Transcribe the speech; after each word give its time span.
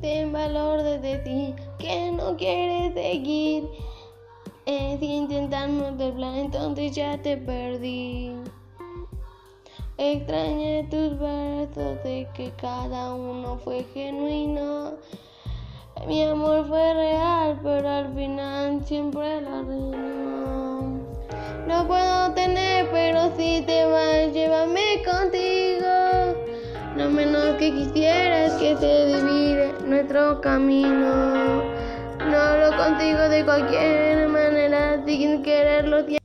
ten 0.00 0.32
valor 0.32 0.82
desde 0.82 1.18
ti, 1.18 1.54
que 1.78 2.12
no 2.12 2.36
quieres 2.36 2.94
seguir. 2.94 3.68
Es 4.66 5.02
intentando 5.02 5.92
de 5.92 6.12
plan, 6.12 6.34
entonces 6.36 6.94
ya 6.94 7.20
te 7.20 7.36
perdí. 7.36 8.32
Extrañé 9.98 10.84
tus 10.90 11.18
besos 11.18 12.02
de 12.04 12.26
que 12.34 12.52
cada 12.52 13.14
uno 13.14 13.58
fue 13.58 13.84
genuino. 13.92 14.94
Mi 16.06 16.24
amor 16.24 16.66
fue 16.66 16.94
real, 16.94 17.60
pero 17.62 17.88
al 17.88 18.14
final 18.14 18.82
siempre 18.86 19.42
la 19.42 19.58
arruinó. 19.58 21.00
No 21.66 21.86
puedo 21.86 22.32
tener, 22.32 22.88
pero 22.90 23.36
si 23.36 23.62
te 23.66 23.84
vas, 23.84 24.32
llévame 24.32 25.02
contigo. 25.04 25.90
No 26.96 27.10
menos 27.10 27.56
que 27.56 27.70
quisieras 27.70 28.54
que 28.54 28.76
se 28.78 29.06
divide 29.06 29.39
nuestro 29.86 30.40
camino. 30.40 31.62
No 32.18 32.56
lo 32.58 32.76
contigo 32.76 33.28
de 33.28 33.44
cualquier 33.44 34.28
manera, 34.28 35.02
sin 35.06 35.42
quererlo. 35.42 36.19